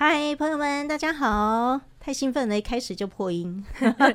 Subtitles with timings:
[0.00, 1.80] 嗨，朋友们，大家好！
[1.98, 3.64] 太兴奋了，一开始就破音。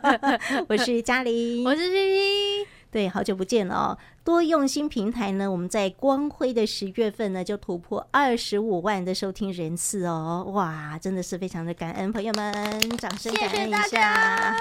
[0.69, 2.65] 我是嘉玲，我是 PP。
[2.89, 3.97] 对，好久不见了哦。
[4.23, 10.49] 多用心平台呢，我们在光辉的十月份呢，就突破二十五万的收听人次哦。
[10.54, 14.56] 哇，真的是非常的感恩，朋友们，掌声感恩一下。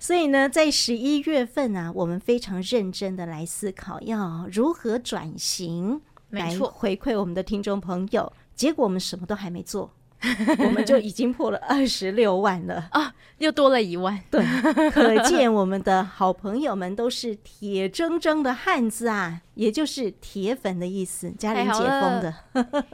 [0.00, 6.00] 所以呢，在十一月份啊，我们非常认真的来思考要如何转型，
[6.30, 8.32] 来回馈我们的听众朋友。
[8.54, 9.90] 结果我们什么都还没做，
[10.58, 14.18] 我们就已经破了二十六万了啊，又多了一万。
[14.30, 14.44] 对，
[14.90, 19.42] 可见我们的好朋友们都是铁铮铮的汉子啊。
[19.54, 22.34] 也就是铁粉的意思，嘉玲解封的，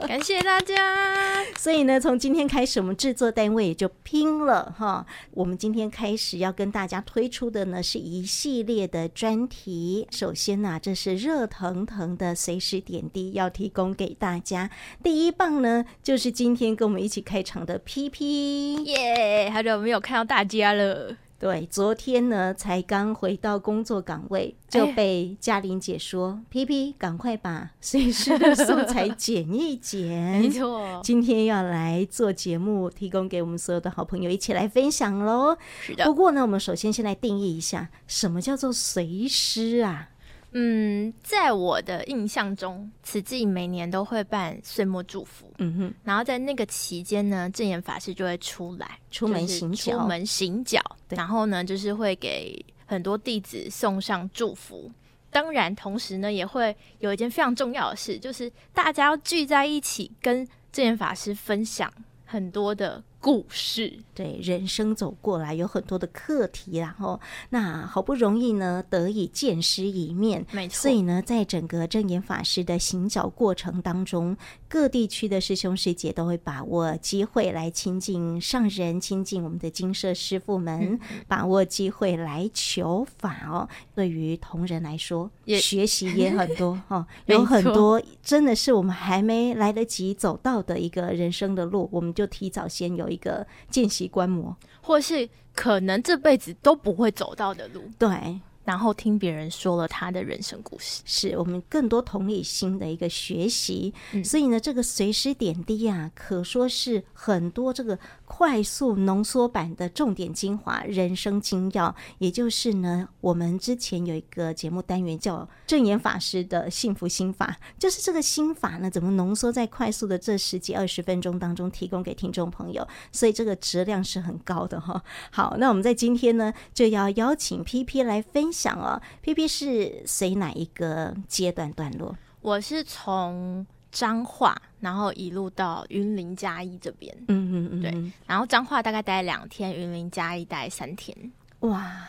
[0.05, 0.75] 感谢大家。
[1.55, 5.05] 所以呢，从今天开始，我们制作单位也就拼了哈。
[5.31, 10.05] 我们今天开始要跟大家推出的呢，是一系列的专题。
[10.11, 14.69] 首先呢、啊，这是热腾腾的随时点滴要提供给大家。
[15.01, 19.49] 第一棒呢，就是今天跟我们一起开场的 PP，耶！
[19.53, 21.15] 好久没有看到大家了。
[21.39, 35.57] 对，昨天呢才刚回到工作岗位，就被嘉玲姐说：“PP，赶快把 随时的素材剪一剪。”没错，今天要来做节目，提供给我们所有的好朋友一起来分享喽。
[35.81, 36.03] 是的。
[36.03, 40.09] 不过呢，我们首先先来定义一下，什么叫做随师啊？
[40.51, 54.91] 嗯，在我的印象中，慈济每年都会办岁末祝福，嗯哼，然后在那个期间呢，正言法师就会出来出门行脚，出门行脚，然后呢，就是会给很多弟子送上祝福。
[55.29, 61.93] 当然，同时呢，也会有一件非常重要的事，就是大家要聚在一起，跟正言法师分享
[62.25, 63.03] 很多的。
[63.21, 67.19] 故事，对，人生走过来有很多的课题，然后
[67.49, 70.83] 那好不容易呢得以见师一面，没错。
[70.83, 74.37] 所以呢，在整个正言法师的行脚过程当中，
[74.69, 83.67] 各地区的师兄师姐都会把握机会来亲近上人，亲近我们的金舍师傅们，嗯、把握机会来求法哦。
[83.93, 93.08] 对于同仁来说，也学习也很多 哦，有很多真的是我们还没来得及走到的一个人生的路，我们就提早先有。
[93.09, 98.39] 一个见习观摩，或是可能这辈子都不会走到的路，对。
[98.65, 103.91] 然后听别人说了他的人生故事，是我们更多同理心的一个学习。
[104.13, 107.97] 嗯、所以呢，这个随时点滴啊，可说是很多这个
[108.31, 111.93] 快速浓缩版的重点精华人生精要。
[112.19, 122.87] 也就是呢，我们之前有一个节目单元叫正言法师的幸福心法，就是这个心法呢，怎么浓缩在快速的这十几二十分钟当中提供给听众朋友。
[123.11, 125.03] 所以这个质量是很高的哈。
[125.31, 128.79] 好，那我们在今天呢，就要邀请 PP 来分享。
[128.79, 132.15] 哦，PP 是随哪一个阶段段落？
[132.41, 137.13] 我是从彰化，然后一路到云林嘉义这边。
[137.27, 138.11] 嗯嗯嗯，对。
[138.27, 141.31] 然后彰化大概待两天，云林嘉义待三天。
[141.61, 142.07] 哇，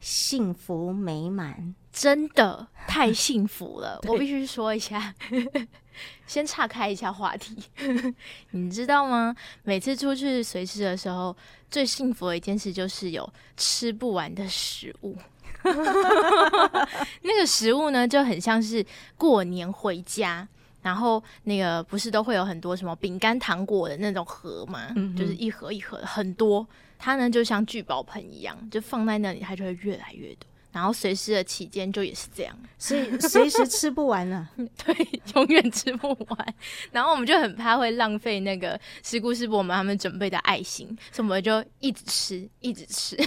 [0.00, 4.00] 幸福美满，真的太 幸福了！
[4.08, 5.14] 我必须说一下，
[6.26, 7.56] 先岔开一下话题。
[8.50, 9.34] 你知道吗？
[9.62, 11.36] 每次出去随吃的时候，
[11.70, 15.16] 最幸福的一件事就是有吃不完的食物。
[15.64, 18.84] 那个食物呢，就很像是
[19.16, 20.48] 过年回家，
[20.82, 26.66] 然后那个不是都会有很多什么饼干、糖果的那种盒嘛，嗯、就是一盒一盒的很多，
[26.98, 30.46] 它呢就像聚宝盆一样，就放在那里，它就会越来越多。
[30.72, 34.48] 然后随时的期间就也是这样，所以随时吃不完了，
[34.82, 36.54] 对，永远吃不完。
[36.90, 43.18] 然后我们就很怕会浪费那个师姑师伯我们他们准备的爱心，所以我们就一直吃，一直吃。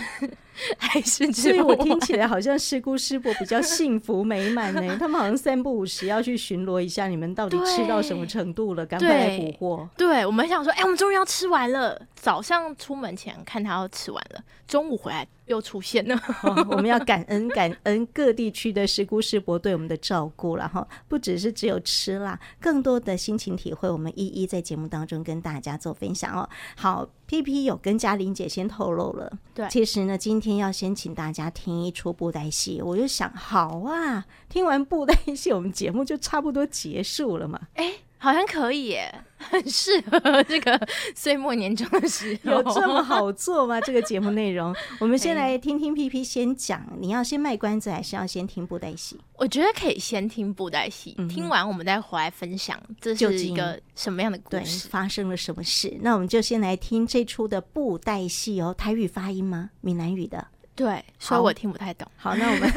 [0.78, 4.82] 还是，所以我听起来好像师姑师伯比较幸福美满呢。
[5.00, 8.86] 他们好像三不五时要去巡逻一下，你们到底吃到什么程度了？
[8.86, 9.90] 赶快来补货。
[9.98, 12.02] 对，我们想说，哎、欸，我们终于要吃完了。
[12.16, 16.16] 早上出门前看他要吃完了，中午回来又出现了。
[16.42, 26.50] 哦、我们要感恩感恩各地区的师姑师伯对我们的照顾然后，不只是只有吃啦，更多的心情体会，我们一一在节目当中跟大家做分享哦。
[26.76, 27.08] 好。
[27.28, 37.94] PP 有跟嘉玲姐先透露了，对，其实呢，今天要先请大家听一出布袋戏，我就想，好啊，听完布袋戏，我们节目就差不多结束了嘛，哎、欸。
[38.18, 39.14] 好像可以耶，
[39.50, 40.80] 很适合这个
[41.16, 42.52] 岁末年终的时候。
[42.52, 43.80] 有这么好做吗？
[43.82, 46.86] 这个节目内容， 我们先来听听 PP 先讲。
[47.00, 49.20] 你要先卖关子，还是要先听布袋戏？
[49.38, 54.88] 我觉得可以先听布袋戏，嗯、听完我们再回来分享，这是一个什么样的故事？
[54.90, 55.98] 发生了什么事？
[56.02, 58.74] 那我们就先来听这出的布袋戏哦。
[58.78, 59.70] 台语发音吗？
[59.82, 60.48] 闽南语的？
[60.76, 62.06] 对，所以我听不太懂。
[62.18, 62.70] 好，那我们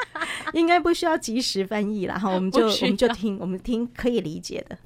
[0.54, 4.78] 应该不需要及时翻译了哈，我们就我们就听，我们听可以理解的。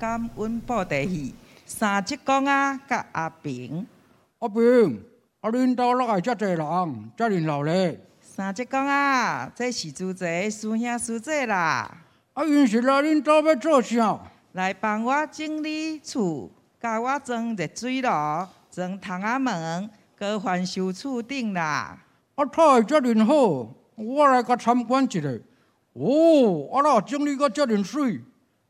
[0.00, 1.34] 感恩布袋戏。
[1.66, 3.86] 三叔公啊，甲阿平，
[4.38, 5.04] 阿平，
[5.42, 8.00] 阿恁兜哪来遮济人，遮热闹咧？
[8.18, 11.98] 三叔公啊，这是主席师兄师姐啦。
[12.32, 14.18] 啊，因是来恁兜要做啥？
[14.52, 16.50] 来帮我整理厝，
[16.80, 18.08] 甲我装热水炉，
[18.70, 21.98] 装窗仔门，搁翻修厝顶啦。
[22.36, 23.34] 啊，他会遮尔好，
[23.96, 25.28] 我来甲参观一下。
[25.92, 28.20] 哦，啊那整理个遮尔水，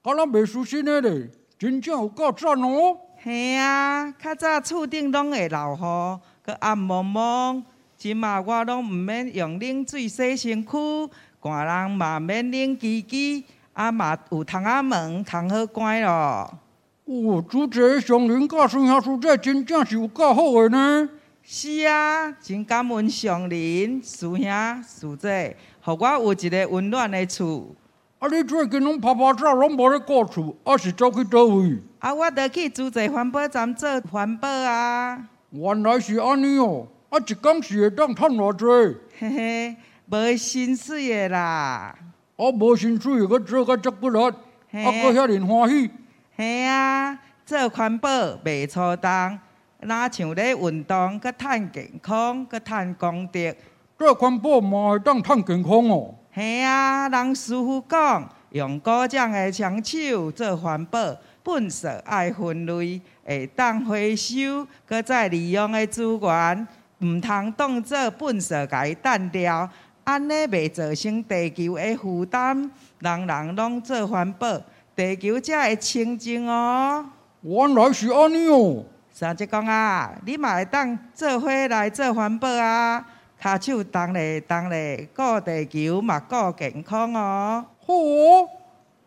[0.02, 1.30] 敢若袂输新的咧。
[1.58, 2.96] 真正有够赞哦！
[3.22, 7.62] 嘿啊，较早厝顶拢会落雨，搁暗蒙蒙。
[7.98, 13.44] 即嘛我拢毋免用冷水洗身躯，寒人嘛免冷机机，
[13.74, 16.58] 啊嘛有窗仔门通好关咯。
[17.04, 21.06] 哦，主席上林教师兄师姐真正是有够好个呢。
[21.42, 27.76] 是啊，真感恩上林师兄师姐，互我有一个温暖的厝。
[28.20, 28.28] 啊！
[28.28, 31.78] 你最近拢拍拍照，拢无咧顾厝，啊是走去倒位？
[32.00, 35.26] 啊，我得去主席环保站做环保啊。
[35.48, 36.86] 原来是安尼哦！
[37.08, 38.98] 啊，一工是会当趁偌济？
[39.18, 41.94] 嘿嘿，无薪水的啦。
[42.36, 44.32] 啊，无薪水个做个足骨力，啊，
[44.70, 45.90] 阁遐尔欢喜。
[46.36, 48.10] 嘿啊，做环保
[48.44, 49.38] 袂粗重，
[49.80, 53.56] 哪像咧运动，阁趁健康，阁趁功德。
[53.98, 56.14] 做环保嘛会当趁健康哦。
[56.32, 66.68] 嘿啊，人师傅讲，用古掌的双手做环保，粪扫爱分类，会当回收，搁再利用的资源，
[67.00, 69.68] 毋通当做粪扫甲伊单掉，
[70.04, 72.70] 安尼袂造成地球的负担。
[73.00, 74.60] 人人拢做环保，
[74.94, 77.06] 地球才会清净哦。
[77.42, 78.84] 原来是安尼哦。
[79.10, 83.04] 三叔公啊，你嘛会当做伙来做环保啊？
[83.42, 87.64] 骹手动咧动咧，顾地球嘛，顾健康哦。
[87.86, 88.48] 好哦，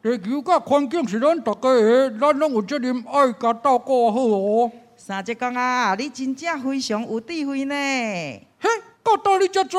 [0.01, 4.71] 地球甲环境是咱大家的，咱拢有责任爱甲照顾好哦。
[4.97, 7.75] 三姐公啊，你真正非常有智慧呢。
[8.59, 8.69] 嘿，
[9.03, 9.77] 到道理才知。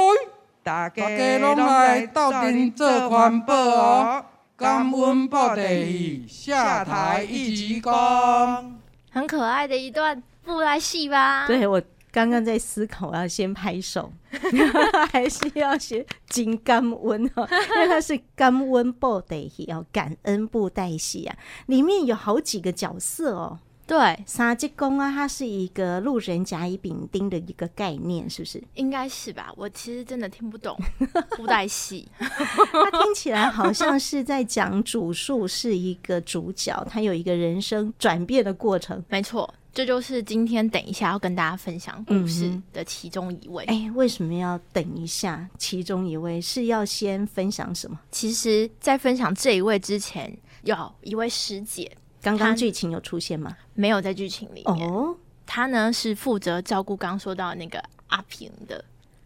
[0.63, 4.25] 大家拢来斗阵做环保哦，
[4.57, 8.65] 感恩报地，下台一鞠躬。
[9.11, 11.45] 很可爱的一段布袋戏吧？
[11.49, 11.83] 对我。
[12.15, 14.13] 刚刚在思考，我要先拍手，
[15.11, 17.49] 还是要先金感温哦？
[17.75, 21.37] 因为它是感温布袋戏，要感恩布袋戏啊。
[21.67, 23.59] 里面有好几个角色哦。
[23.85, 28.63] 对，三叔公啊，它是一个路人甲乙丙丁的一个概念，是不是？
[28.75, 29.53] 应该是吧。
[29.57, 30.79] 我其实真的听不懂
[31.37, 39.03] 布袋戏，它听起来好像是在讲主述是一个主角，他有一个人生转变的过程。
[39.11, 39.53] 没错。
[39.75, 43.65] 这就是今天等一下要跟大家分享故事的其中一位。
[43.65, 45.49] 哎、嗯，为什么要等一下？
[45.59, 47.99] 其中一位是要先分享什么？
[48.13, 50.33] 其实，在分享这一位之前，
[50.63, 51.91] 有一位师姐。
[52.23, 53.55] 刚刚剧情有出现吗？
[53.75, 54.89] 没有在剧情里面。
[54.89, 58.83] 哦，她呢是负责照顾刚刚说到那个阿平的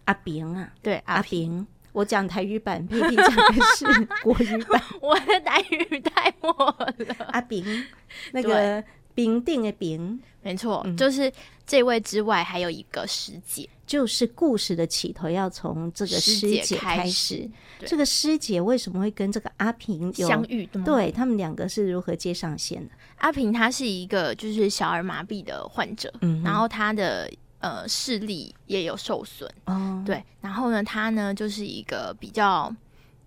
[0.07, 0.73] 阿平啊。
[0.83, 1.51] 对，阿平。
[1.53, 3.85] 阿平我讲台语版，佩佩讲的是
[4.25, 4.83] 国语版。
[5.03, 7.15] 我的台语太破了。
[7.33, 7.85] 阿平，
[8.33, 8.83] 那个。
[9.15, 11.31] 平定的平，没错，嗯、就是
[11.67, 17.47] 这位之外，还有一个师姐，就是故事的起头要从这个师姐开始。
[17.85, 20.65] 这个师姐为什么会跟这个阿平相遇？
[20.87, 22.95] 对，他们两个是如何接上线的？
[23.19, 32.75] 阿平他是一个就是小儿麻痹的患者，嗯、然后他的呃视力也有受损哦，对，然后呢，他呢就是一个比较。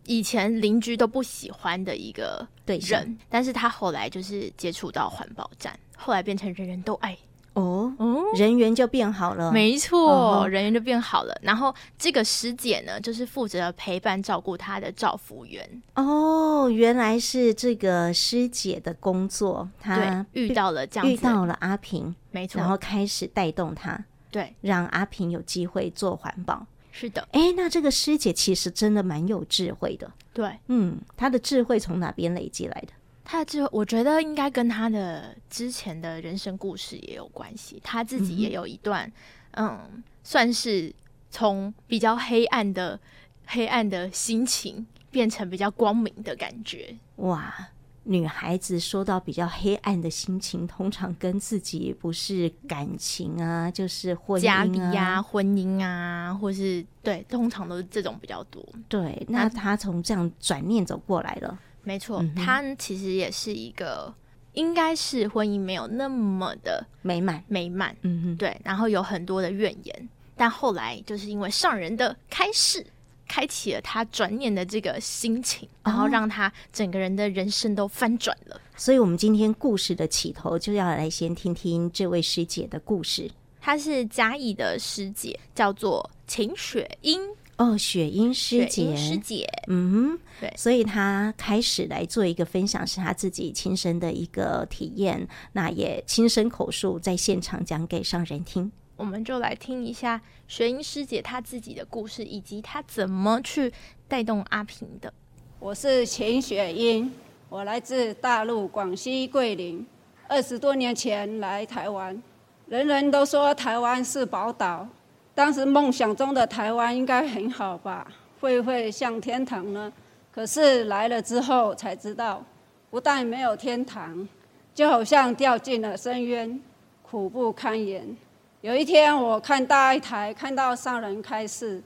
[0.05, 7.17] 以前邻居都不喜欢的一个人，对，但是他后来就是接触到环保站，后来变成人人都爱。
[7.53, 11.37] 哦，哦，人缘就变好了，没错，哦、人缘就变好了。
[11.41, 15.81] 然后这个师姐呢，就是负责陪伴照顾他的照服员。
[15.95, 26.65] 哦，原来是这个师姐的工作，她遇到了这样子，遇到了阿平，没错，然后开始带动他，对，让阿平有机会做环保。
[26.91, 30.11] 是的，哎，那这个师姐其实真的蛮有智慧的。
[30.33, 32.93] 对，嗯，她的智慧从哪边累积来的？
[33.23, 37.79] 她的智慧，我觉得应该跟她的之前的人生故事也有关系。
[37.83, 39.11] 她自己也有一段，
[39.51, 40.93] 嗯，嗯，算是
[41.29, 42.99] 从比较黑暗的
[43.45, 46.95] 黑暗的心情变成比较光明的感觉。
[47.17, 47.69] 哇！
[48.03, 58.63] 女孩子说到比较黑暗的心情，通常跟自己不是感情啊，就是婚姻啊、家里啊、婚姻啊，或是对，通常都是这种比较多。
[58.89, 61.59] 对，那她从这样转念走过来了。
[61.83, 64.11] 没错，她、嗯、其实也是一个，
[64.53, 67.95] 应该是婚姻没有那么的美满，美满。
[68.01, 72.85] 嗯哼，对，然后有很多的怨言，但后来就是因为上人的开示。
[73.31, 78.59] 开启了他转念的这个心情，然后让他整个人的人生都翻转了。
[78.75, 83.31] 所以，我们今天故事的起头就要来先听听这位师姐的故事。
[83.61, 87.21] 她是嘉义的师姐，叫做秦雪英。
[87.55, 98.69] 哦，雪英师姐，师姐，嗯，对，所以她开始来做一个分享，是她自己亲身的一个体验，那也亲身口述在现场讲给上人听。
[99.01, 103.73] 我们就来听一下雪英师姐她自己的故事，以及她怎么去
[104.07, 105.11] 带动阿平的。
[105.59, 107.11] 我是秦雪英，
[107.49, 109.83] 我来自大陆广西桂林，
[110.27, 112.21] 二十多年前来台湾，
[112.67, 114.87] 人人都说台湾是宝岛。
[115.33, 118.05] 当时梦想中的台湾应该很好吧？
[118.39, 119.91] 会不会像天堂呢？
[120.31, 122.45] 可是来了之后才知道，
[122.91, 124.27] 不但没有天堂，
[124.75, 126.61] 就好像掉进了深渊，
[127.01, 128.15] 苦不堪言。
[128.61, 131.81] 有一天我看大爱台，看到上人开示，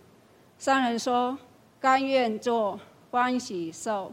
[0.60, 1.38] 上人说
[1.80, 2.78] ：“甘愿做，
[3.10, 4.12] 欢喜受。”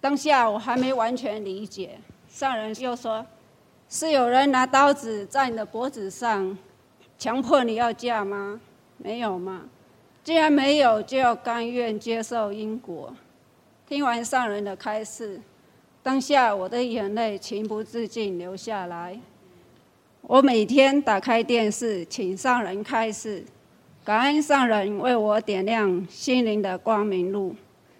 [0.00, 3.26] 当下我还没完全理解，上人又说
[3.90, 6.56] ：“是有人拿刀子在你的脖子上。”
[7.18, 8.60] 强迫你要嫁吗？
[8.96, 9.64] 没有吗？
[10.22, 13.12] 既然没有，就要甘愿接受因果。
[13.88, 15.40] 听完上人的开示，
[16.00, 19.18] 当下我的眼泪情不自禁流下来。
[20.22, 23.44] 我每天打开电视，请上人开示，
[24.04, 27.54] 感恩上人为我点亮心灵的光明路。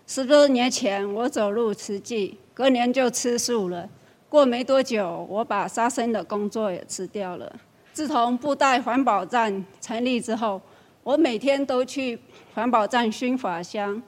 [0.06, 3.88] 十多年前我走入慈济，隔年就吃素了。
[4.28, 7.50] 过没多久，我把杀生的工作也辞掉了。
[7.94, 10.60] 自从布袋环保站成立之后，
[11.02, 12.18] 我每天都去
[12.54, 14.02] 环保站熏法香。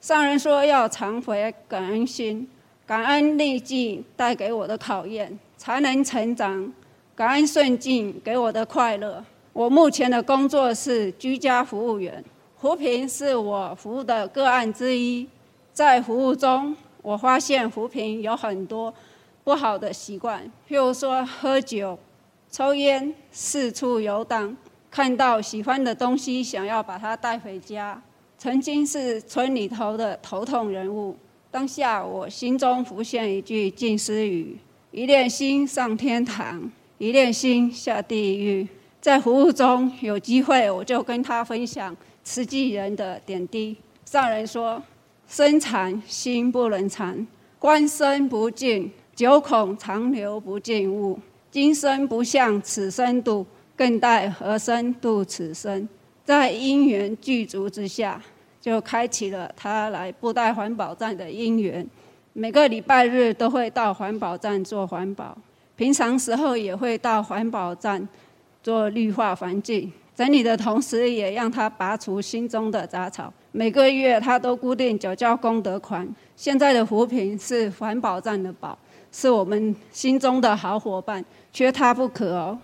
[0.00, 2.48] 上人说要常怀感恩心，
[2.86, 6.72] 感恩历境带给我的考验，才能成长。
[7.18, 9.24] 感恩顺境给我的快乐。
[9.52, 12.24] 我目前的工作是居家服务员，
[12.56, 15.26] 扶贫是我服务的个案之一。
[15.72, 18.94] 在服务中，我发现扶贫有很多
[19.42, 21.98] 不好的习惯，譬如说喝酒。
[22.52, 24.56] 抽烟，四处游荡，
[24.88, 28.00] 看到喜欢的东西，想要把它带回家。
[28.38, 31.16] 曾经是村里头的头痛人物，
[31.50, 34.56] 当下我心中浮现一句静思语：
[34.92, 38.66] 一念心上天堂，一念心下地狱。
[39.00, 43.76] 在服务中有机会，我就跟他分享慈济人的点滴。
[44.04, 44.82] 上人说：
[45.28, 47.26] 身残心不能残，
[47.58, 51.18] 观身不净，久恐长流不净物。
[51.50, 55.88] 今生不向此生度，更待何生度此生？
[56.24, 58.20] 在因缘具足之下，
[58.60, 61.88] 就开启了他来布袋环保站的因缘。
[62.32, 65.38] 每个礼拜日都会到环保站做环保，
[65.78, 68.06] 平常时候也会到环保站
[68.64, 73.32] 做绿化环境整理的同时，也让他拔除心中的杂草。
[73.52, 76.06] 每个月他都固定缴交功德款。
[76.34, 78.76] 现在的扶贫是环保站的宝，
[79.12, 81.24] 是我们心中的好伙伴。
[81.52, 82.58] 缺他不可哦，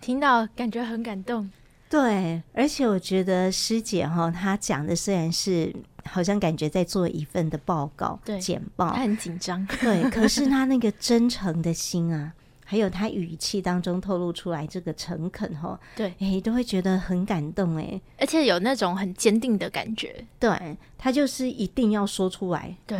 [0.00, 1.50] 听到感觉很感动。
[1.90, 9.66] 对，而且我觉得师姐哈，她讲的虽然是好像感觉在做一份的报告、对简报，她很紧张。
[9.80, 12.32] 对，可是她那个真诚的心啊，
[12.64, 20.24] 还有他语气当中透露出来这个诚恳哈，对，哎，都会觉得很感动哎，而且有那种很坚定的感觉。
[20.40, 22.76] 对，他就是一定要说出来。
[22.86, 22.98] 对。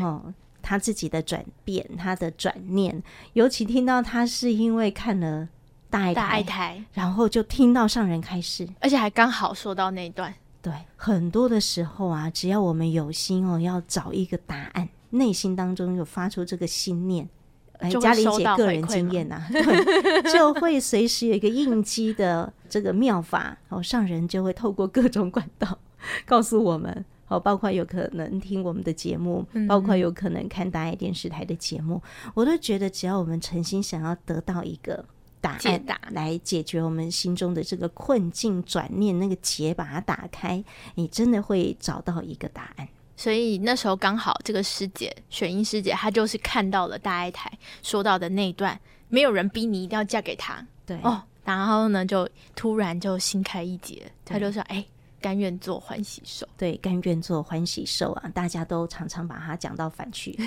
[0.66, 3.02] 他自己的转变，他的转念，
[3.34, 5.46] 尤其听到他是因为看了
[5.90, 10.34] 大爱台，大爱台，然后就听到上人开示，而且还刚好说到那一段。
[10.62, 17.28] 对，很多的时候啊，只要我们有心哦，要找一个答案，内心当中有发出这个心念，
[17.78, 25.78] 哎，嘉玲姐个人经验呐、啊， 对，就会随时有一个应激的这个妙法，哦，上人就会透过各种管道
[26.24, 27.04] 告诉我们。
[27.26, 35.02] 好，包括有可能听我们的节目，包括有可能看大爱电视台的节目，嗯、我都觉得，只要我们诚心想要得到一个
[35.40, 40.62] 答案，来解决我们心中的这个困境，转念那个结，把它打开，
[40.96, 42.86] 你真的会找到一个答案。
[43.16, 47.50] 所以那时候刚好这个师姐雪英师姐，她就是看到了大爱台
[47.82, 48.78] 说到的那一段，
[49.08, 54.84] 没有人逼你一定要嫁给他，对哦，然后呢，就突然就心开一结，她就说，哎。
[55.20, 58.30] 甘愿做欢喜兽，对，甘愿做欢喜兽啊！
[58.34, 60.38] 大家都常常把它讲到反去，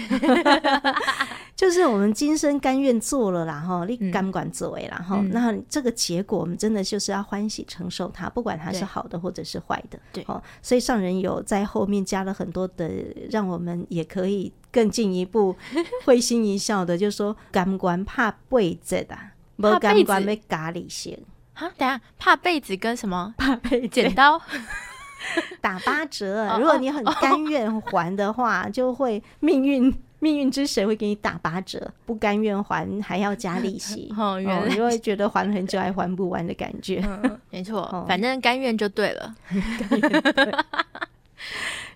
[1.57, 12.87] 就是我们今生甘愿做了啦，哈，你甘管作为啦，哈、嗯，那这个结果我们真的就是要欢喜承受它，不管它是好的或者是坏的，对，哦，所以上人有在后面加了很多的，
[13.31, 15.55] 让我们也可以更进一步
[16.05, 19.17] 会心一笑的，就是说甘管怕被子的，
[19.55, 21.19] 不甘管被咖喱先。
[21.55, 23.33] 啊，等下，怕被子跟什么？
[23.35, 24.39] 怕被剪刀？
[25.59, 26.47] 打八折。
[26.61, 31.91] 如果你很甘愿还的话，就会命运命运之神会给你打八折。
[32.05, 37.03] 不甘愿还还要加利息， 哦，原来你会觉得还了很久还还不完的感觉。
[37.05, 39.35] 嗯、 没错，反正甘愿就对了。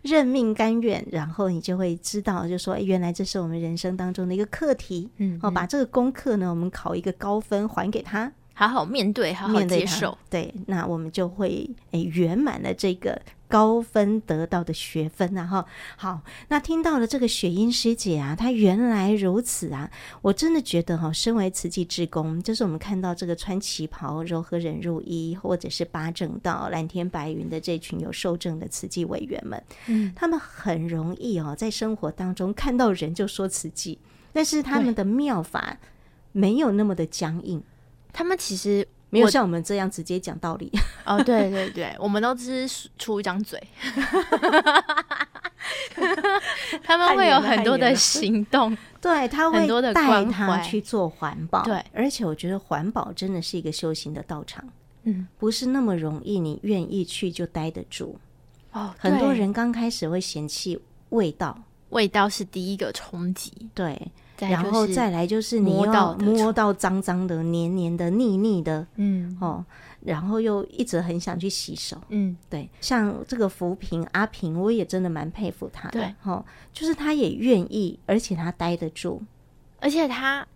[0.03, 5.09] 认命甘愿，然后你就会知道，就说，哎，原来这是我们人生当中的一个课题。
[5.17, 10.17] 嗯，哦，把这个功课呢，我们考一个高分还给他，好好面对，好好接受。
[10.27, 13.19] 对，那我们就会哎圆满了这个。
[13.51, 15.65] 高分得到的学分啊，哈，
[15.97, 19.91] 好，那听到了这个雪英师姐啊，她原来如此啊，
[20.21, 33.99] 我真的觉得哈，身为慈济志工，就是我们看到这个穿旗袍、柔和忍辱衣，或者是八正道、蓝天白云的这群有受证的慈济委员们，嗯，他们很容易哦，在生活当中看到人就说慈济，
[34.31, 35.77] 但是他们的妙法
[36.31, 37.61] 没有那么的僵硬，
[38.13, 38.87] 他们其实。
[39.11, 40.71] 没有像我们这样直接讲道理。
[41.05, 43.61] 哦，对对对，我们都只是出一张嘴，
[46.83, 54.63] 他们会有很多的行动， 对，他会带他去做环保，对，而且我觉得环保真的是一个修行的道场，
[55.03, 58.17] 嗯，不是那么容易，你愿意去就待得住
[58.71, 58.93] 哦。
[58.97, 64.11] 很多人刚开始会嫌弃味道，味道是第一个冲击，对。
[64.49, 69.37] 然后再来就是你要摸到脏脏的、黏黏的、腻腻的，嗯。
[69.39, 69.65] 哦，
[70.01, 76.43] 然后又一直很想去洗手，嗯，对，像这个扶贫阿平，我也真的蛮佩服他的，对，哦，
[76.73, 79.21] 就是他也愿意，而且他待得住，
[79.79, 80.47] 而且他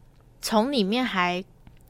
[0.42, 1.44] 从里面还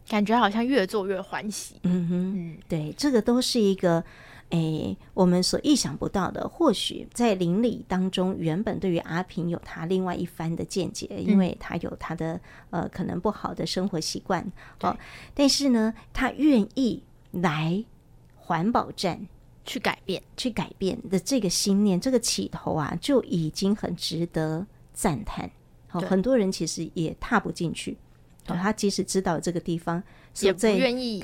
[0.09, 4.03] 感觉好像越做越欢喜，嗯哼，嗯，对，这个都是一个。
[4.55, 14.41] 诶，我们所意想不到的，或许在邻里当中，原本对于阿平有他另外一番的见解，嗯、因为他有他的呃可能不好的生活习惯，
[14.81, 14.95] 哦，
[15.33, 17.83] 但是呢，他愿意来
[18.35, 19.27] 环保站
[19.65, 25.49] 去改变，去改变的这个心念，这个起头啊，就已经很值得赞叹。
[25.87, 27.97] 好、哦，很多人其实也踏不进去，
[28.47, 30.01] 哦，他即使知道这个地方，
[30.41, 31.21] 也不愿意。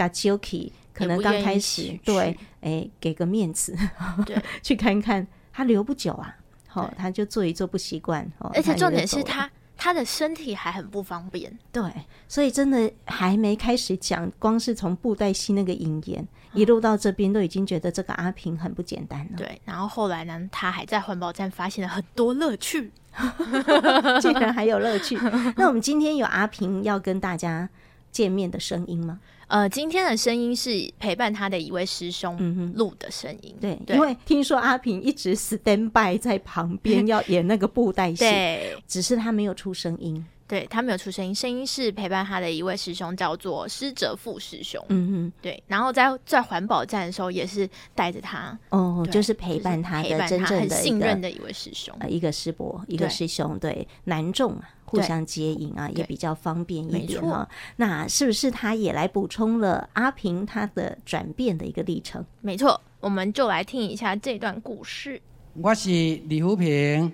[0.94, 3.74] 可能刚开始对，哎，给个面子，
[4.26, 6.36] 对， 去看看他留不久啊，
[6.68, 11.82] 好、哦，他就坐一坐不习惯，哦，而且重点是他他的身体还很不方便，对，
[12.28, 22.92] 所以真的还没开始讲，光是从布袋戏那个引言、嗯、一路到这边，都已经觉得这个阿平很不简单了，对，然后后来呢，他还在环保站发现了很多乐趣，
[24.22, 25.18] 竟然还有乐趣，
[25.56, 27.70] 那我们今天有阿平要跟大家
[28.12, 29.20] 见面的声音吗？
[29.52, 33.54] 呃，今天的声音是陪伴他的一位师兄录的声音。
[33.60, 40.26] 对，对，因为听说阿平一直 stand by 在旁边要演那个布袋戏，对，只是他没有出声音。
[40.52, 44.84] 对，他没有出声音，声音是陪伴他的一位师兄，叫做施哲富师兄。
[44.90, 45.64] 嗯嗯，对。
[45.66, 57.48] 然后在在环保站的时候，也是带着他，哦，就是陪伴他的真正的信任的一位师兄，呃，一个师伯，一个师兄，对，对男众互相接应啊，也比较方便一点哈。
[57.78, 62.26] 那是不是他也来补充了阿平他的转变的一个历程？
[62.42, 65.22] 没错，我们就来听一下这段故事。
[65.54, 67.14] 我是李福平，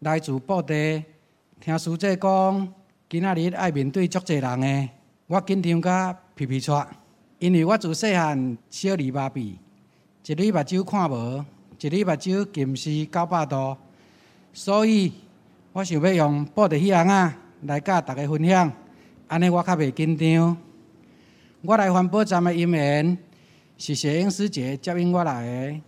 [0.00, 1.04] 来自布袋。
[1.64, 2.74] 听师姐讲，
[3.08, 4.90] 今仔日爱面对足侪人诶，
[5.28, 6.84] 我紧张甲皮皮喘，
[7.38, 9.58] 因为我自细汉小儿麻痹，一
[10.24, 11.44] 只目睭看无，
[11.78, 13.76] 一只目睭近视九百度，
[14.52, 15.12] 所以
[15.72, 18.72] 我想要用布袋戏仔来甲大家分享，
[19.28, 20.56] 安尼我较袂紧张。
[21.60, 23.16] 我来环保站诶因缘
[23.78, 25.82] 是摄影师姐接应我来诶，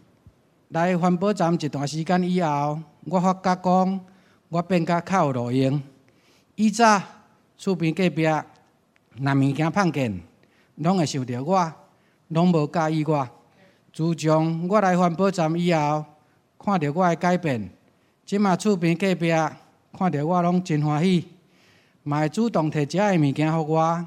[0.69, 4.01] 来环保站一段时间以后，我发觉讲。
[4.49, 5.83] 我变甲较有路用。
[6.57, 7.03] 以早
[7.59, 10.21] 厝边隔壁若物件碰见，
[10.77, 11.73] 拢会想着我，
[12.29, 13.29] 拢无介意我。
[13.93, 16.05] 自从我来环保站以后，
[16.59, 17.71] 看着我的改变，
[18.27, 19.31] 即马厝边隔壁
[19.97, 21.29] 看着我拢真欢喜，
[22.03, 24.07] 嘛会主动摕食的物件互我，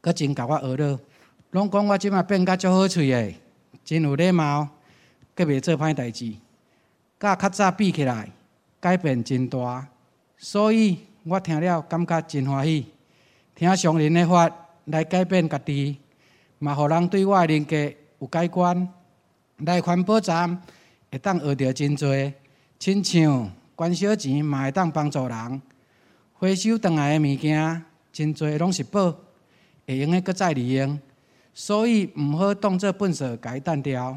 [0.00, 1.00] 阁真甲我学了，
[1.50, 3.34] 拢讲我即马变甲足好喙的，
[3.84, 4.68] 真有礼貌，
[5.34, 6.34] 阁袂做歹代志，
[7.18, 8.30] 甲较早比起来。
[8.80, 9.86] 改变真大，
[10.36, 12.86] 所以我听了感觉真欢喜。
[13.54, 14.48] 听上人的话
[14.84, 15.98] 来改变家己，
[16.60, 17.76] 嘛，互人对我的人格
[18.20, 18.88] 有改观。
[19.58, 20.62] 来环保站
[21.10, 22.32] 会当学到真多，
[22.78, 25.62] 亲像捐小钱嘛会当帮助人。
[26.34, 29.12] 回收倒来的物件真多拢是宝，
[29.84, 31.00] 会用的搁再利用，
[31.52, 34.16] 所以毋好当作粪扫家单掉。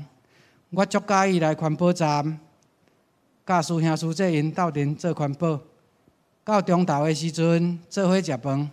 [0.69, 2.39] 我足介意来环保站。
[3.45, 5.59] 甲师兄师姐因斗阵做环保，
[6.43, 8.69] 到中昼的时阵做伙食饭，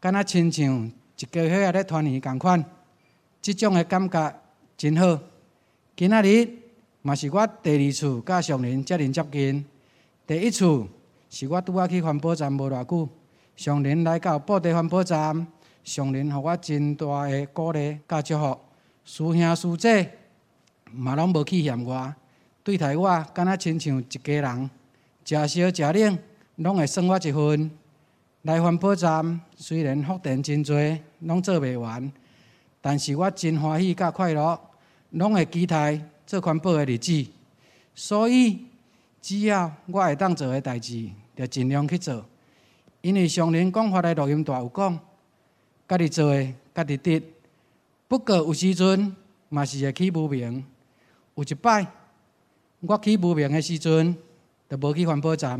[0.00, 2.64] 敢若亲像一家伙仔咧团圆共款，
[3.42, 4.34] 即种的感觉
[4.76, 5.18] 真好。
[5.96, 6.48] 今仔日
[7.02, 9.64] 嘛是我第二次甲上林遮尔接近。
[10.26, 10.64] 第一次
[11.28, 13.08] 是我拄仔去环保站无偌久，
[13.56, 15.46] 上林来到布袋环保站，
[15.82, 18.58] 上林互我真大诶鼓励甲祝福。
[19.04, 20.10] 师兄师姐
[20.90, 22.14] 嘛拢无去嫌我，
[22.64, 24.70] 对待我敢若亲像一家人，
[25.24, 26.18] 食烧食冷
[26.56, 27.70] 拢会算我一份。
[28.42, 32.10] 来环保站虽然福田真济，拢做袂完，
[32.80, 34.60] 但是我真欢喜甲快乐，
[35.10, 37.26] 拢会期待做环保诶日子，
[37.94, 38.64] 所以。
[39.26, 42.22] 只要我会当做诶代志，就尽量去做。
[43.00, 45.00] 因为上人讲法诶录音带有讲，
[45.88, 47.22] 家己做诶，家己得。
[48.06, 49.16] 不过有时阵
[49.48, 50.62] 嘛是会起无明。
[51.36, 51.86] 有一摆，
[52.86, 54.16] 我去无名的时阵，
[54.68, 55.58] 就无去环保站。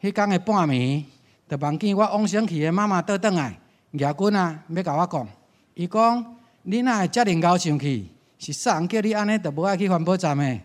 [0.00, 1.04] 迄天的半暝，
[1.48, 3.58] 就梦见我往生去的妈妈倒转来，
[3.92, 5.28] 牙君啊，要甲我讲，
[5.74, 8.06] 伊讲你若会遮尔敖上去，
[8.38, 10.60] 是啥人叫你安尼，就无爱去环保站的。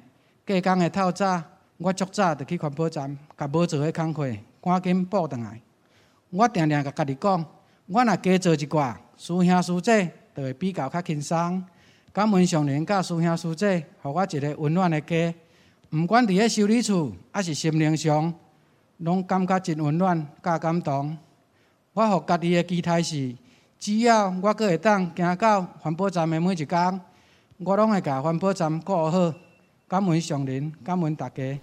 [0.45, 1.41] 隔工的透早。
[1.79, 4.27] 我足早就去环保站，甲无做诶工课，
[4.61, 5.61] 赶紧补倒来。
[6.31, 7.45] 我定定甲家己讲，
[7.85, 11.63] 我若加做一寡，师兄师姐就会比较较轻松。
[12.11, 15.33] 感恩上人甲师兄师姐，互我一个温暖的家。
[15.91, 18.33] 毋管伫咧修理处，还是心灵上，
[18.97, 21.17] 拢感觉真温暖，甲感动。
[21.93, 23.33] 我互家己诶期待是，
[23.79, 27.01] 只要我阁会当行到环保站诶每一工，
[27.59, 29.33] 我拢会甲环保站顾好。
[29.87, 31.59] 感恩上人，感恩大家。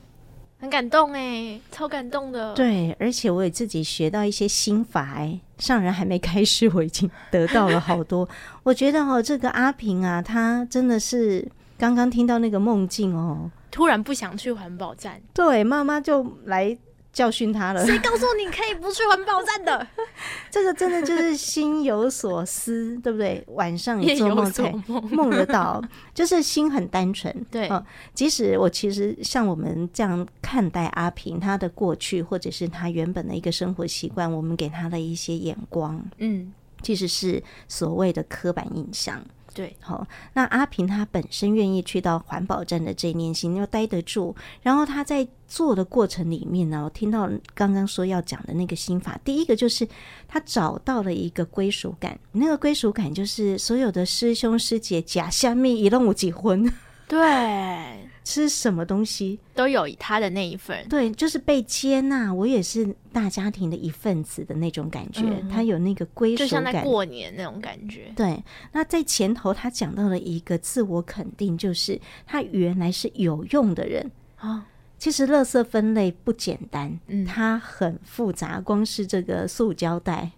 [0.59, 2.55] 很感动哎，超感动的。
[2.55, 8.27] 对，而且我也自己学到一些心法哎，上人还没开始，我已经得到了好多。
[8.65, 16.79] 我觉得哦，这个阿平啊，他真的是刚刚听到那个梦境哦，突然不想去环保站，对，妈妈就来。
[17.15, 17.87] 教训他了。
[17.87, 19.87] 谁告诉你可以不去环保站的？
[20.51, 23.41] 这个真的就是心有所思，对不对？
[23.51, 24.69] 晚上也做梦才
[25.13, 25.81] 梦得到，
[26.13, 27.33] 就是心很单纯。
[27.53, 27.71] 对，
[28.13, 39.25] 即使我其实像我们这样看待阿平，他的过去或者是他原本的一个生活习惯，我们给他的一些眼光，嗯，其实是所谓的刻板印象。
[39.55, 44.35] 对，好，那阿平他本身愿意去到环保站的这一念心，要待得住。
[44.63, 49.89] 然后他在做的过程里面呢，我听到刚刚说要讲的那个心法，第一个就是
[50.27, 56.69] 他找到了一个归属感，那个归属感就是所有的师兄师姐假虾米一弄我结婚，
[57.07, 58.04] 对。
[58.25, 65.23] 吃什么东西都有他的那一份，对，就是被接纳，我也是大家庭的一份子的那种感觉。
[65.27, 68.11] 嗯、他有那个归属感，就像在过年那种感觉。
[68.17, 74.49] 对，那在前头他讲到了一个自我肯定，就是他原来是有用的人啊。
[74.51, 74.63] 哦、
[74.99, 80.31] 其实垃圾分类不简单，嗯，它很复杂，光是这个塑胶袋。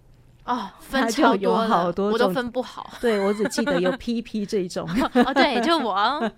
[0.43, 2.93] 哦， 分超有好多种，我都分不好。
[2.99, 4.85] 对，我只记得有 PP 这种。
[5.25, 5.95] 哦，对，就我。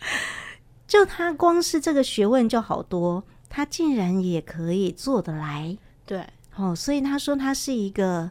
[0.86, 5.76] 就他光是这个学问就好多，他竟然也可以做得来。
[6.04, 8.30] 对，哦，所以他说他是一个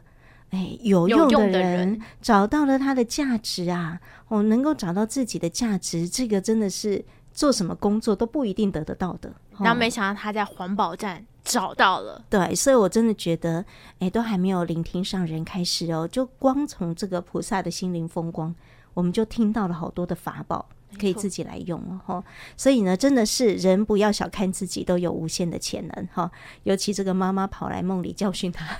[0.50, 4.00] 哎有用的人，找到了他的价值啊！
[4.28, 9.32] 哦，能够找到自己的价值，这个真的是做什么工作都不一定得得到的。
[9.58, 11.24] 然后没想到他在环保站。
[11.42, 13.64] 找到了，对，所以我真的觉得，
[13.98, 18.54] 哎，都还没有聆听上人开始哦，就光从这个菩萨的心灵风光，
[18.92, 22.22] 我们就听到了好多的法宝，可以自己来用了哈。
[22.56, 26.30] 所以呢，真的是人不要小看自己，都有无限的潜能哈。
[26.62, 28.78] 尤其这个妈妈跑来梦里教训他，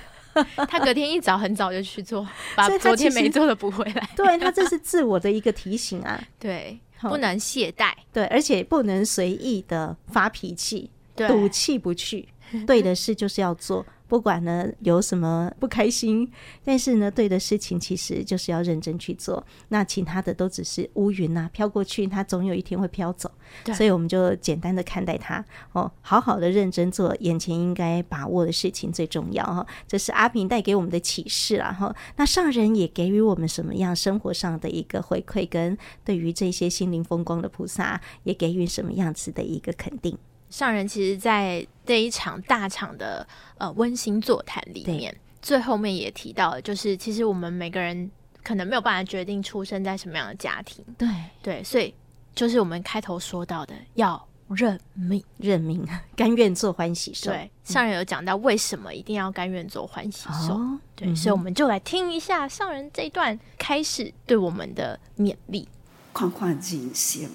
[0.66, 4.08] 他隔天一早很早就去做， 把昨天没做的补回来。
[4.16, 12.28] 对，他这是自我的一个提醒啊， 对，不能懈怠，对，而且不能随意的发脾气，赌气不去。
[12.66, 16.28] 对的事就是要做，不管呢有什么不开心，
[16.64, 19.46] 但是呢对的事情其实就是要认真去做。
[19.68, 23.30] 那其他的都只是乌云呐，飘过去，它总有一天会飘走。
[23.72, 29.64] 所以我们就简单的看待它哦，好好的认真做眼前应该把握的事情最重要哈。
[29.86, 31.94] 这是阿平带给我们的启示啦哈。
[32.16, 40.18] 那上人也给予我们什么样生活上的一个回馈，跟对于这些心灵风光的菩萨也给予什么样子的一个肯定。
[40.50, 48.10] 上人其实，在这一场大场的呃温馨座谈里面，最后面也提到了，就是其实我们每个人
[48.42, 51.08] 可能没有办法决定出生在什么样的家庭，对
[51.40, 51.94] 对，所以
[52.34, 55.86] 就是我们开头说到的，要认命，认命，
[56.16, 57.30] 甘愿做欢喜兽。
[57.30, 65.68] 对，上人有讲到为什么一定要甘愿做欢喜兽，哦、对，嗯、所以我们就来听一下上人这一段开始对我们的勉励。
[66.12, 66.60] 看看人
[66.92, 67.30] 生，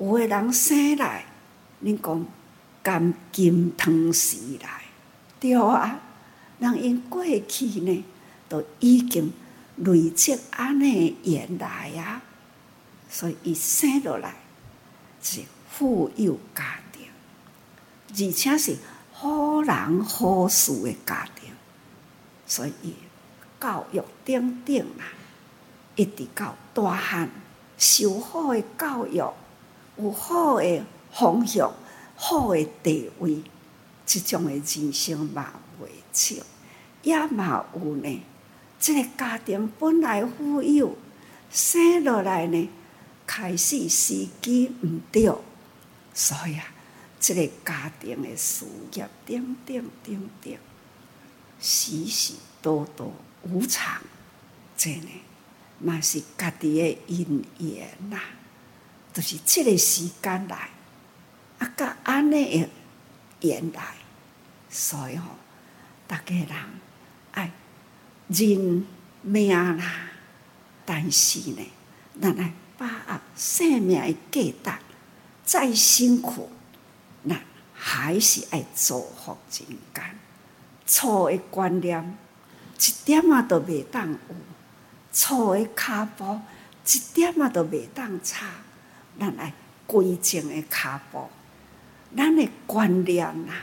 [0.00, 1.26] 有的人生来，
[1.80, 2.26] 你讲。
[2.86, 4.84] 甘金汤匙来，
[5.40, 5.98] 对啊，
[6.60, 8.04] 人因过去呢，
[8.48, 9.32] 都已经
[9.78, 12.22] 累积安尼缘来啊，
[13.10, 14.36] 所以伊生落来，
[15.20, 17.08] 是富有家庭，
[18.10, 18.76] 而且是
[19.12, 21.50] 好人好事的家庭，
[22.46, 22.94] 所以
[23.60, 25.06] 教育等等啦，
[25.96, 27.28] 一直到大汉
[27.76, 29.16] 受好的教育，
[29.96, 31.72] 有好的方向，
[32.16, 33.42] 好的地位，
[34.04, 36.42] 这种的人生嘛袂少，
[37.02, 38.22] 也嘛有呢。
[38.78, 40.96] 这个家庭本来富有，
[41.50, 42.68] 生落来呢，
[43.26, 45.32] 开始时机毋对，
[46.12, 46.66] 所以啊，
[47.18, 50.60] 这个家庭的事业点点点点，
[51.58, 53.10] 许许多多
[53.44, 54.02] 无常，
[54.76, 55.08] 这呢，
[55.78, 58.18] 嘛是家己的因缘呐，
[59.12, 60.68] 就是这个时间来，
[61.58, 62.68] 啊，甲安尼的
[63.48, 63.94] 缘来，
[64.68, 65.30] 所以吼，
[66.06, 66.48] 大家人
[67.32, 67.50] 爱。
[68.28, 68.84] 认
[69.22, 70.08] 命啦，
[70.84, 71.64] 但是呢，
[72.20, 74.78] 咱来把握生命的价值，
[75.44, 76.50] 再辛苦，
[77.28, 77.40] 咱
[77.72, 79.78] 还是爱造福人。
[79.94, 80.18] 间。
[80.86, 82.18] 错的观念
[82.80, 84.18] 一点仔都袂当有，
[85.12, 86.40] 错的脚步
[86.84, 88.46] 一点仔都袂当差。
[89.20, 89.52] 咱爱
[89.86, 91.28] 归正的脚步，
[92.14, 93.54] 咱的观念呐，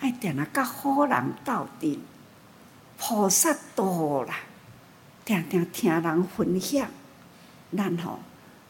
[0.00, 1.98] 爱定啊甲好人斗阵。
[2.98, 4.34] 菩萨道啦，
[5.24, 6.88] 定定听人分享，
[7.76, 8.20] 咱吼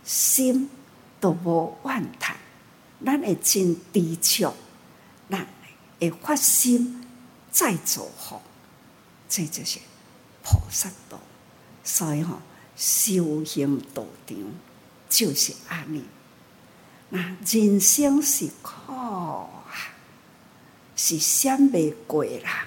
[0.05, 0.69] 心
[1.21, 2.37] 都无怨叹，
[3.05, 4.53] 咱会真知足，
[5.31, 5.47] 咱
[6.01, 7.05] 会发心
[7.51, 8.41] 再造福，
[9.29, 9.79] 这就是
[10.43, 11.21] 菩萨道。
[11.85, 12.41] 所以吼，
[12.77, 14.37] 修行道场
[15.09, 16.05] 就是安尼。
[17.09, 19.47] 那人生是苦啊，
[20.97, 22.67] 是想袂过啦。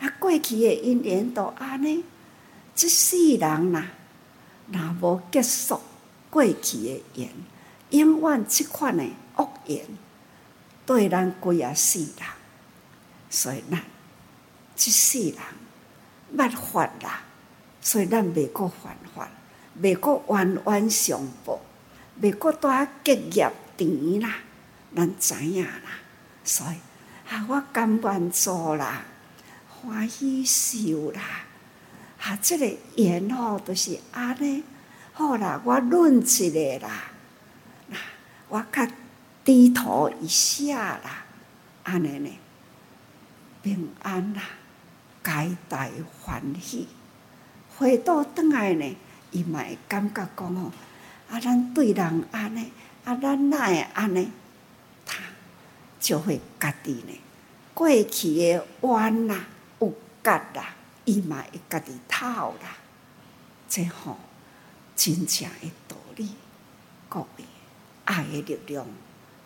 [0.00, 2.04] 啊，过去的因缘都安尼，
[2.74, 3.86] 这世人呐，
[4.70, 5.80] 若无结束
[6.28, 7.30] 过去的缘，
[7.90, 9.04] 永远这款的
[9.36, 9.86] 恶缘
[10.84, 12.26] 对咱规啊世人，
[13.30, 13.82] 所以咱
[14.76, 15.38] 这世人
[16.36, 17.22] 捌法啦，
[17.80, 19.28] 所以咱袂搁犯法，
[19.80, 21.58] 袂搁冤冤相报，
[22.22, 24.36] 袂搁拄啊结业甜啦，
[24.94, 25.98] 咱知影啦，
[26.44, 26.76] 所以
[27.32, 29.04] 啊，我甘愿做啦。
[29.86, 31.20] 欢喜受啦，
[32.18, 34.62] 啊，这个缘吼都是安尼，
[35.12, 37.04] 好啦，我论一个啦，
[38.48, 38.86] 我较
[39.44, 41.24] 低头一下啦，
[41.82, 42.30] 安尼呢，
[43.62, 44.42] 平安啦，
[45.22, 45.86] 皆大
[46.22, 46.88] 欢喜，
[47.76, 48.96] 回到转来呢，
[49.32, 50.72] 伊嘛会感觉讲吼，
[51.30, 52.70] 啊，咱对人安尼，
[53.04, 54.30] 啊，咱哪会安尼，
[55.04, 55.18] 他
[56.00, 57.20] 就会家己呢，
[57.74, 59.46] 过去的冤啦。
[60.24, 62.78] 觉啦，伊嘛会家己讨啦，
[63.68, 64.16] 这吼
[64.96, 66.30] 真正的道理。
[67.10, 67.44] 各位，
[68.06, 68.86] 爱的力量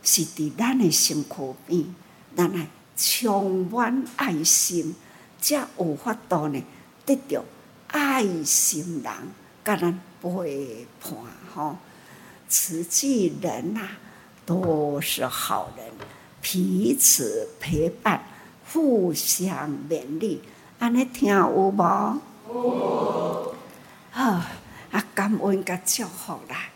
[0.04, 1.92] 是伫咱的身躯边，
[2.36, 4.94] 咱爱充满爱心，
[5.40, 6.62] 才有法度呢，
[7.04, 7.42] 得到
[7.88, 9.12] 爱心人
[9.64, 11.12] 甲咱陪伴
[11.54, 11.76] 吼。
[12.48, 13.88] 慈济人呐，
[14.46, 15.86] 都是好人，
[16.40, 18.24] 彼此陪伴，
[18.72, 20.40] 互相勉励。
[20.78, 22.22] 安尼听有无？
[24.10, 24.42] 好，
[24.90, 26.70] 啊，感恩甲祝福啦。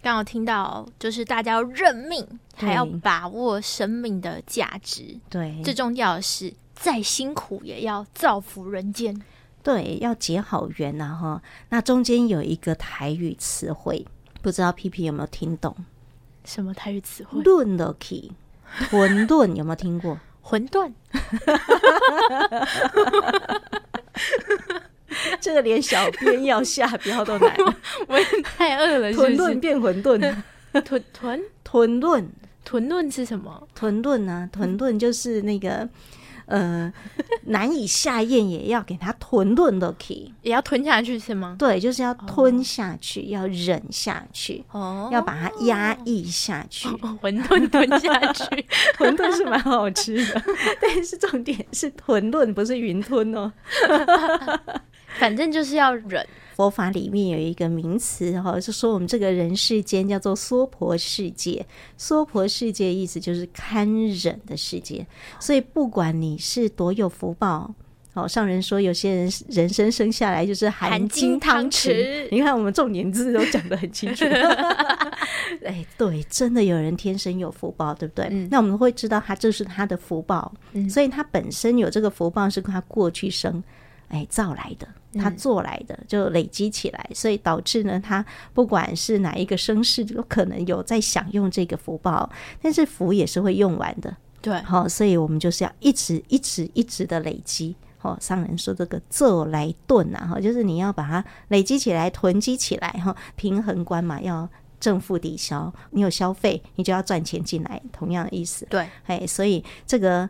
[0.00, 5.18] 刚好听到，就是大家要认命，还要把握生命的价值。
[5.28, 9.20] 对，最重要的是，再辛苦也要造福人间。
[9.66, 11.42] 对，要结好缘呐哈。
[11.70, 14.06] 那中间有一个台语词汇，
[14.40, 15.74] 不知道皮皮有没有听懂？
[16.44, 17.42] 什么台语词汇？
[17.42, 18.30] 顿了去，
[18.88, 20.20] 混沌有没有听过？
[20.44, 20.92] 馄饨，
[25.40, 27.52] 这个连小编要下标都难。
[28.06, 30.20] 我也太饿了，馄饨变馄饨，
[30.74, 32.24] 馄饨馄饨，
[32.64, 33.66] 馄饨是什么？
[33.76, 35.88] 馄饨啊，馄饨就是那个。
[36.46, 36.92] 呃，
[37.46, 41.56] 难以下咽，也要给它吞吞的，可以，也要吞下去是吗？
[41.58, 48.44] 对，就是要吞下去，哦、要忍下去，哦，要把它压抑下去， 哦、馄饨吞下去，
[48.98, 50.42] 馄饨是蛮好吃的，
[50.80, 53.52] 但是重点是吞吞，不是云吞哦，
[55.18, 56.26] 反正就是要忍。
[56.56, 61.62] 佛法里面有一个名词哈，就说我们这个人世间叫做娑婆世界。
[61.98, 65.06] 娑婆世界意思就是堪忍的世界。
[65.38, 67.74] 所以不管你是多有福报，
[68.14, 72.26] 哦，上人说有些人人生生下来就是含金汤匙。
[72.30, 74.24] 你看我们重点字都讲得很清楚。
[75.62, 78.28] 哎，对，真的有人天生有福报，对不对？
[78.30, 83.62] 嗯、那我们会知道他这是他的福报，嗯、所以他本身有这个福报是跟他过去生。
[84.08, 84.86] 哎造来的，
[85.20, 92.30] 他做来的就累积起来，所以导致呢，他不管是哪一个生世都可能有在享用这个福报，
[92.62, 94.16] 但是福也是会用完的。
[94.40, 97.74] 对，好，所以我们就是要一直一直一直的累积。
[97.98, 105.72] 好，上人说这个做来顿啊，哈，就是你要把它累积起来、囤积起来，哈，平衡观嘛，要正负抵消。
[105.90, 108.64] 你有消费，你就要赚钱进来，同样的意思。
[108.70, 110.28] 对，哎，所以这个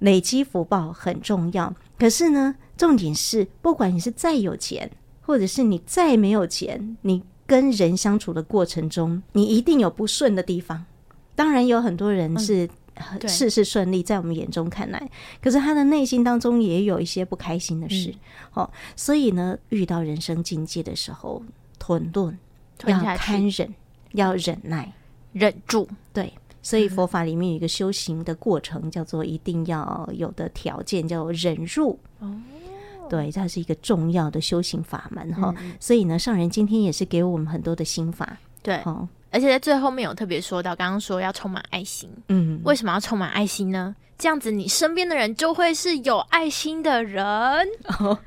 [0.00, 1.74] 累积福报很重要。
[1.98, 4.90] 可是呢，重点是，不管你是再有钱，
[5.22, 10.84] 或者是你再没有钱，你跟人相处的过程中，你一定有不顺的地方。
[11.34, 12.68] 当然有很多人是
[13.28, 15.10] 事事顺利，在我们眼中看来，
[15.42, 18.14] 可是他的内心当中也有一些不开心的事。
[18.54, 21.42] 哦，所以呢，遇到人生境界的时候，
[21.78, 22.36] 吞顿
[22.86, 23.74] 要堪忍，
[24.12, 24.90] 要忍耐，
[25.32, 25.86] 忍住。
[26.12, 31.98] 对，所以佛法里面有一个修行的过程，叫做一定要有的条件，叫忍辱。
[32.20, 32.34] 哦，
[33.08, 35.54] 对，它是一个重要的修行法门哈。
[35.80, 38.36] 所以呢，上人今天也是给我们很多的心法。
[38.62, 39.08] 对，哦。
[39.30, 43.94] 而且在最后面有特别说到，刚刚说要充满爱心，嗯，为什么要充满爱心呢？
[44.16, 47.22] 这样子你身边的人就会是有爱心的人。
[47.98, 48.18] 哦，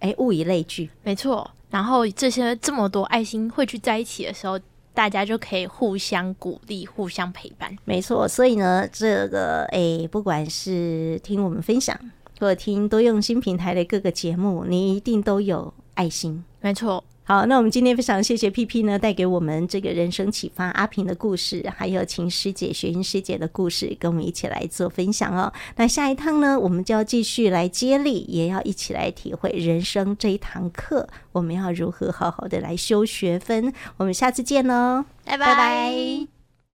[0.00, 1.48] 哎，物以类聚，没错。
[1.70, 4.58] 然后这些这么多爱心汇聚在一起的时候，
[4.92, 7.76] 大家就可以互相鼓励、互相陪伴。
[7.84, 8.26] 没错。
[8.26, 11.96] 所以呢，这个哎，不管是听我们分享，
[12.38, 16.44] 或者听多用心平台的各个节目，你一定都有爱心。
[16.60, 17.02] 没错。
[17.28, 25.52] 好，那我们今天非常谢谢 P P 呢，带给我们这个人生启发阿平的故事，还有秦师姐、雪英师姐的故事，跟我们一起来做分享哦。
[25.74, 33.72] 那下一趟呢，我们就要继续来接力，也要一起来体会人生这一堂课，我们要如何好好的来修学分。
[33.96, 35.46] 我们下次见喽，拜拜。
[35.46, 36.35] 拜拜。